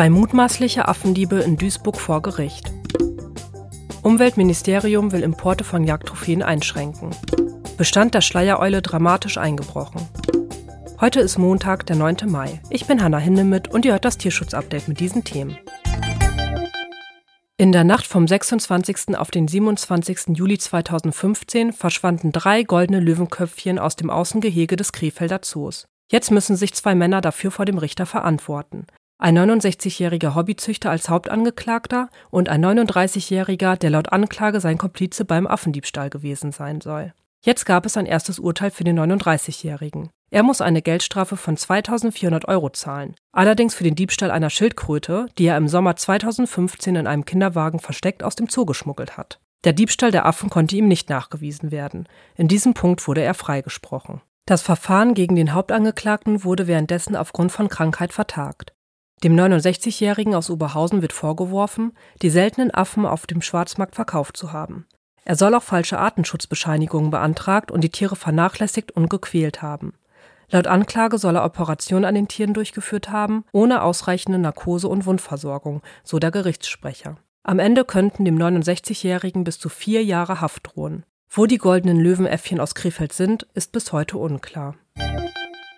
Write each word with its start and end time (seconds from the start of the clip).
Zwei 0.00 0.08
mutmaßliche 0.08 0.88
Affendiebe 0.88 1.40
in 1.40 1.58
Duisburg 1.58 1.98
vor 1.98 2.22
Gericht. 2.22 2.72
Umweltministerium 4.00 5.12
will 5.12 5.22
Importe 5.22 5.62
von 5.62 5.84
Jagdtrophäen 5.84 6.42
einschränken. 6.42 7.10
Bestand 7.76 8.14
der 8.14 8.22
Schleiereule 8.22 8.80
dramatisch 8.80 9.36
eingebrochen. 9.36 10.00
Heute 11.02 11.20
ist 11.20 11.36
Montag, 11.36 11.84
der 11.84 11.96
9. 11.96 12.16
Mai. 12.28 12.62
Ich 12.70 12.86
bin 12.86 13.02
Hanna 13.02 13.18
Hindemith 13.18 13.68
und 13.68 13.84
ihr 13.84 13.92
hört 13.92 14.06
das 14.06 14.16
Tierschutzupdate 14.16 14.88
mit 14.88 15.00
diesen 15.00 15.22
Themen. 15.22 15.58
In 17.58 17.70
der 17.70 17.84
Nacht 17.84 18.06
vom 18.06 18.26
26. 18.26 19.18
auf 19.18 19.30
den 19.30 19.48
27. 19.48 20.28
Juli 20.28 20.56
2015 20.56 21.74
verschwanden 21.74 22.32
drei 22.32 22.62
goldene 22.62 23.00
Löwenköpfchen 23.00 23.78
aus 23.78 23.96
dem 23.96 24.08
Außengehege 24.08 24.76
des 24.76 24.92
Krefelder 24.92 25.42
Zoos. 25.42 25.84
Jetzt 26.10 26.30
müssen 26.30 26.56
sich 26.56 26.72
zwei 26.72 26.94
Männer 26.94 27.20
dafür 27.20 27.50
vor 27.50 27.66
dem 27.66 27.76
Richter 27.76 28.06
verantworten. 28.06 28.86
Ein 29.22 29.36
69-jähriger 29.36 30.34
Hobbyzüchter 30.34 30.90
als 30.90 31.10
Hauptangeklagter 31.10 32.08
und 32.30 32.48
ein 32.48 32.64
39-jähriger, 32.64 33.76
der 33.76 33.90
laut 33.90 34.10
Anklage 34.14 34.60
sein 34.60 34.78
Komplize 34.78 35.26
beim 35.26 35.46
Affendiebstahl 35.46 36.08
gewesen 36.08 36.52
sein 36.52 36.80
soll. 36.80 37.12
Jetzt 37.44 37.66
gab 37.66 37.84
es 37.84 37.98
ein 37.98 38.06
erstes 38.06 38.38
Urteil 38.38 38.70
für 38.70 38.82
den 38.82 38.98
39-jährigen. 38.98 40.08
Er 40.30 40.42
muss 40.42 40.62
eine 40.62 40.80
Geldstrafe 40.80 41.36
von 41.36 41.58
2400 41.58 42.48
Euro 42.48 42.70
zahlen. 42.70 43.14
Allerdings 43.30 43.74
für 43.74 43.84
den 43.84 43.94
Diebstahl 43.94 44.30
einer 44.30 44.48
Schildkröte, 44.48 45.26
die 45.36 45.44
er 45.44 45.58
im 45.58 45.68
Sommer 45.68 45.96
2015 45.96 46.96
in 46.96 47.06
einem 47.06 47.26
Kinderwagen 47.26 47.78
versteckt 47.78 48.22
aus 48.22 48.36
dem 48.36 48.48
Zoo 48.48 48.64
geschmuggelt 48.64 49.18
hat. 49.18 49.38
Der 49.64 49.74
Diebstahl 49.74 50.12
der 50.12 50.24
Affen 50.24 50.48
konnte 50.48 50.76
ihm 50.76 50.88
nicht 50.88 51.10
nachgewiesen 51.10 51.70
werden. 51.70 52.08
In 52.36 52.48
diesem 52.48 52.72
Punkt 52.72 53.06
wurde 53.06 53.20
er 53.20 53.34
freigesprochen. 53.34 54.22
Das 54.46 54.62
Verfahren 54.62 55.12
gegen 55.12 55.36
den 55.36 55.52
Hauptangeklagten 55.52 56.42
wurde 56.42 56.66
währenddessen 56.66 57.16
aufgrund 57.16 57.52
von 57.52 57.68
Krankheit 57.68 58.14
vertagt. 58.14 58.72
Dem 59.22 59.36
69-Jährigen 59.36 60.34
aus 60.34 60.48
Oberhausen 60.48 61.02
wird 61.02 61.12
vorgeworfen, 61.12 61.92
die 62.22 62.30
seltenen 62.30 62.70
Affen 62.70 63.04
auf 63.04 63.26
dem 63.26 63.42
Schwarzmarkt 63.42 63.94
verkauft 63.94 64.36
zu 64.36 64.52
haben. 64.52 64.86
Er 65.24 65.36
soll 65.36 65.54
auch 65.54 65.62
falsche 65.62 65.98
Artenschutzbescheinigungen 65.98 67.10
beantragt 67.10 67.70
und 67.70 67.82
die 67.82 67.90
Tiere 67.90 68.16
vernachlässigt 68.16 68.92
und 68.92 69.10
gequält 69.10 69.60
haben. 69.60 69.92
Laut 70.50 70.66
Anklage 70.66 71.18
soll 71.18 71.36
er 71.36 71.44
Operationen 71.44 72.04
an 72.04 72.14
den 72.14 72.28
Tieren 72.28 72.54
durchgeführt 72.54 73.10
haben, 73.10 73.44
ohne 73.52 73.82
ausreichende 73.82 74.38
Narkose 74.38 74.88
und 74.88 75.06
Wundversorgung, 75.06 75.82
so 76.02 76.18
der 76.18 76.30
Gerichtssprecher. 76.30 77.16
Am 77.42 77.58
Ende 77.58 77.84
könnten 77.84 78.24
dem 78.24 78.38
69-Jährigen 78.38 79.44
bis 79.44 79.58
zu 79.58 79.68
vier 79.68 80.02
Jahre 80.02 80.40
Haft 80.40 80.74
drohen. 80.74 81.04
Wo 81.28 81.46
die 81.46 81.58
goldenen 81.58 82.00
Löwenäffchen 82.00 82.58
aus 82.58 82.74
Krefeld 82.74 83.12
sind, 83.12 83.46
ist 83.54 83.70
bis 83.70 83.92
heute 83.92 84.18
unklar. 84.18 84.74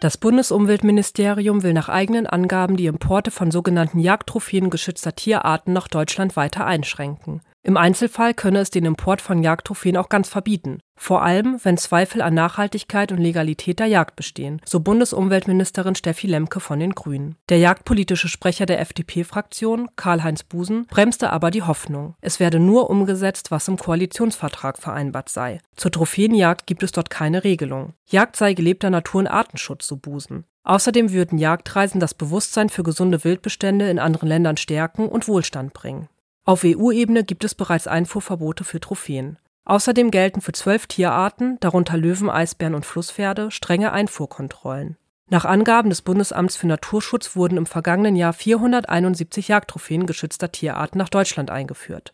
Das 0.02 0.16
Bundesumweltministerium 0.16 1.62
will 1.62 1.74
nach 1.74 1.88
eigenen 1.88 2.26
Angaben 2.26 2.76
die 2.76 2.86
Importe 2.86 3.30
von 3.30 3.52
sogenannten 3.52 4.00
Jagdtrophäen 4.00 4.68
geschützter 4.68 5.14
Tierarten 5.14 5.72
nach 5.72 5.86
Deutschland 5.86 6.34
weiter 6.34 6.66
einschränken. 6.66 7.40
Im 7.64 7.76
Einzelfall 7.76 8.34
könne 8.34 8.58
es 8.58 8.70
den 8.70 8.84
Import 8.84 9.20
von 9.20 9.40
Jagdtrophäen 9.40 9.96
auch 9.96 10.08
ganz 10.08 10.28
verbieten, 10.28 10.80
vor 10.96 11.22
allem 11.22 11.60
wenn 11.62 11.76
Zweifel 11.76 12.20
an 12.20 12.34
Nachhaltigkeit 12.34 13.12
und 13.12 13.18
Legalität 13.18 13.78
der 13.78 13.86
Jagd 13.86 14.16
bestehen, 14.16 14.60
so 14.64 14.80
Bundesumweltministerin 14.80 15.94
Steffi 15.94 16.26
Lemke 16.26 16.58
von 16.58 16.80
den 16.80 16.92
Grünen. 16.92 17.36
Der 17.48 17.58
jagdpolitische 17.58 18.26
Sprecher 18.26 18.66
der 18.66 18.80
FDP-Fraktion, 18.80 19.88
Karl-Heinz 19.94 20.42
Busen, 20.42 20.86
bremste 20.86 21.30
aber 21.30 21.52
die 21.52 21.62
Hoffnung. 21.62 22.16
Es 22.20 22.40
werde 22.40 22.58
nur 22.58 22.90
umgesetzt, 22.90 23.52
was 23.52 23.68
im 23.68 23.76
Koalitionsvertrag 23.76 24.78
vereinbart 24.78 25.28
sei. 25.28 25.60
Zur 25.76 25.92
Trophäenjagd 25.92 26.66
gibt 26.66 26.82
es 26.82 26.90
dort 26.90 27.10
keine 27.10 27.44
Regelung. 27.44 27.94
Jagd 28.06 28.34
sei 28.34 28.54
gelebter 28.54 28.90
Natur- 28.90 29.20
und 29.20 29.28
Artenschutz, 29.28 29.86
so 29.86 29.96
Busen. 29.96 30.46
Außerdem 30.64 31.12
würden 31.12 31.38
Jagdreisen 31.38 32.00
das 32.00 32.14
Bewusstsein 32.14 32.70
für 32.70 32.82
gesunde 32.82 33.22
Wildbestände 33.22 33.88
in 33.88 33.98
anderen 34.00 34.28
Ländern 34.28 34.56
stärken 34.56 35.08
und 35.08 35.28
Wohlstand 35.28 35.72
bringen. 35.72 36.08
Auf 36.44 36.64
EU-Ebene 36.64 37.22
gibt 37.22 37.44
es 37.44 37.54
bereits 37.54 37.86
Einfuhrverbote 37.86 38.64
für 38.64 38.80
Trophäen. 38.80 39.38
Außerdem 39.64 40.10
gelten 40.10 40.40
für 40.40 40.50
zwölf 40.50 40.88
Tierarten, 40.88 41.56
darunter 41.60 41.96
Löwen, 41.96 42.28
Eisbären 42.28 42.74
und 42.74 42.84
Flusspferde, 42.84 43.52
strenge 43.52 43.92
Einfuhrkontrollen. 43.92 44.96
Nach 45.30 45.44
Angaben 45.44 45.88
des 45.88 46.02
Bundesamts 46.02 46.56
für 46.56 46.66
Naturschutz 46.66 47.36
wurden 47.36 47.56
im 47.58 47.66
vergangenen 47.66 48.16
Jahr 48.16 48.32
471 48.32 49.46
Jagdtrophäen 49.48 50.04
geschützter 50.04 50.50
Tierarten 50.50 50.98
nach 50.98 51.08
Deutschland 51.08 51.48
eingeführt. 51.48 52.12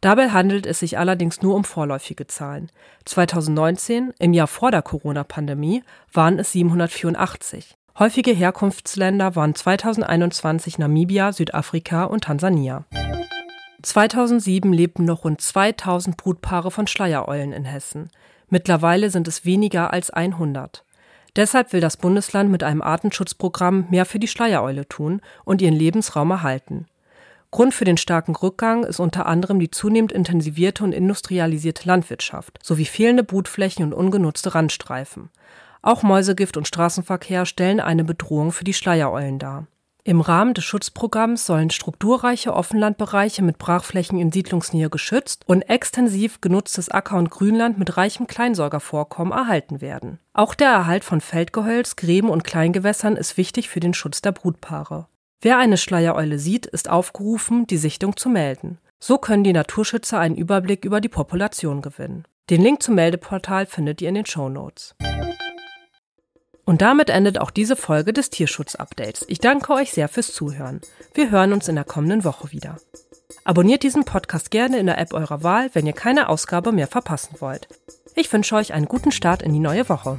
Dabei 0.00 0.30
handelt 0.30 0.64
es 0.64 0.78
sich 0.78 0.96
allerdings 0.96 1.42
nur 1.42 1.56
um 1.56 1.64
vorläufige 1.64 2.28
Zahlen. 2.28 2.70
2019, 3.04 4.12
im 4.20 4.32
Jahr 4.32 4.46
vor 4.46 4.70
der 4.70 4.82
Corona-Pandemie, 4.82 5.82
waren 6.12 6.38
es 6.38 6.52
784. 6.52 7.76
Häufige 7.98 8.30
Herkunftsländer 8.30 9.34
waren 9.34 9.56
2021 9.56 10.78
Namibia, 10.78 11.32
Südafrika 11.32 12.04
und 12.04 12.24
Tansania. 12.24 12.84
2007 13.82 14.72
lebten 14.72 15.04
noch 15.04 15.24
rund 15.24 15.40
2000 15.40 16.16
Brutpaare 16.16 16.70
von 16.70 16.86
Schleiereulen 16.86 17.52
in 17.52 17.64
Hessen. 17.64 18.10
Mittlerweile 18.48 19.10
sind 19.10 19.28
es 19.28 19.44
weniger 19.44 19.92
als 19.92 20.10
100. 20.10 20.84
Deshalb 21.36 21.72
will 21.72 21.80
das 21.80 21.98
Bundesland 21.98 22.50
mit 22.50 22.62
einem 22.62 22.80
Artenschutzprogramm 22.80 23.86
mehr 23.90 24.06
für 24.06 24.18
die 24.18 24.28
Schleiereule 24.28 24.88
tun 24.88 25.20
und 25.44 25.60
ihren 25.60 25.74
Lebensraum 25.74 26.30
erhalten. 26.30 26.86
Grund 27.50 27.74
für 27.74 27.84
den 27.84 27.96
starken 27.96 28.34
Rückgang 28.34 28.84
ist 28.84 29.00
unter 29.00 29.26
anderem 29.26 29.60
die 29.60 29.70
zunehmend 29.70 30.12
intensivierte 30.12 30.82
und 30.82 30.92
industrialisierte 30.92 31.86
Landwirtschaft 31.86 32.58
sowie 32.62 32.86
fehlende 32.86 33.22
Brutflächen 33.22 33.84
und 33.84 33.92
ungenutzte 33.92 34.54
Randstreifen. 34.54 35.30
Auch 35.82 36.02
Mäusegift 36.02 36.56
und 36.56 36.66
Straßenverkehr 36.66 37.46
stellen 37.46 37.80
eine 37.80 38.04
Bedrohung 38.04 38.50
für 38.50 38.64
die 38.64 38.74
Schleiereulen 38.74 39.38
dar. 39.38 39.66
Im 40.06 40.20
Rahmen 40.20 40.54
des 40.54 40.62
Schutzprogramms 40.62 41.46
sollen 41.46 41.70
strukturreiche 41.70 42.54
Offenlandbereiche 42.54 43.42
mit 43.42 43.58
Brachflächen 43.58 44.20
in 44.20 44.30
Siedlungsnähe 44.30 44.88
geschützt 44.88 45.42
und 45.48 45.62
extensiv 45.62 46.40
genutztes 46.40 46.88
Acker- 46.88 47.18
und 47.18 47.28
Grünland 47.28 47.76
mit 47.76 47.96
reichem 47.96 48.28
Kleinsäugervorkommen 48.28 49.36
erhalten 49.36 49.80
werden. 49.80 50.20
Auch 50.32 50.54
der 50.54 50.68
Erhalt 50.68 51.02
von 51.02 51.20
Feldgehölz, 51.20 51.96
Gräben 51.96 52.30
und 52.30 52.44
Kleingewässern 52.44 53.16
ist 53.16 53.36
wichtig 53.36 53.68
für 53.68 53.80
den 53.80 53.94
Schutz 53.94 54.22
der 54.22 54.30
Brutpaare. 54.30 55.08
Wer 55.40 55.58
eine 55.58 55.76
Schleiereule 55.76 56.38
sieht, 56.38 56.66
ist 56.66 56.88
aufgerufen, 56.88 57.66
die 57.66 57.76
Sichtung 57.76 58.16
zu 58.16 58.28
melden. 58.28 58.78
So 59.00 59.18
können 59.18 59.42
die 59.42 59.52
Naturschützer 59.52 60.20
einen 60.20 60.36
Überblick 60.36 60.84
über 60.84 61.00
die 61.00 61.08
Population 61.08 61.82
gewinnen. 61.82 62.26
Den 62.48 62.62
Link 62.62 62.80
zum 62.80 62.94
Meldeportal 62.94 63.66
findet 63.66 64.00
ihr 64.00 64.10
in 64.10 64.14
den 64.14 64.26
Show 64.26 64.48
Notes. 64.48 64.94
Und 66.66 66.82
damit 66.82 67.10
endet 67.10 67.38
auch 67.40 67.52
diese 67.52 67.76
Folge 67.76 68.12
des 68.12 68.28
Tierschutz-Updates. 68.28 69.24
Ich 69.28 69.38
danke 69.38 69.72
euch 69.72 69.92
sehr 69.92 70.08
fürs 70.08 70.32
Zuhören. 70.32 70.80
Wir 71.14 71.30
hören 71.30 71.52
uns 71.52 71.68
in 71.68 71.76
der 71.76 71.84
kommenden 71.84 72.24
Woche 72.24 72.50
wieder. 72.50 72.76
Abonniert 73.44 73.84
diesen 73.84 74.04
Podcast 74.04 74.50
gerne 74.50 74.78
in 74.78 74.86
der 74.86 74.98
App 74.98 75.14
eurer 75.14 75.44
Wahl, 75.44 75.70
wenn 75.74 75.86
ihr 75.86 75.92
keine 75.92 76.28
Ausgabe 76.28 76.72
mehr 76.72 76.88
verpassen 76.88 77.36
wollt. 77.38 77.68
Ich 78.16 78.32
wünsche 78.32 78.56
euch 78.56 78.72
einen 78.72 78.86
guten 78.86 79.12
Start 79.12 79.42
in 79.42 79.52
die 79.52 79.60
neue 79.60 79.88
Woche. 79.88 80.18